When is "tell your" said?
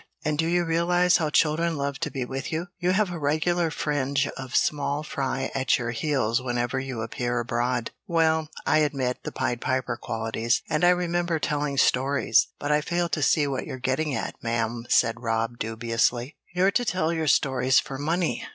16.83-17.27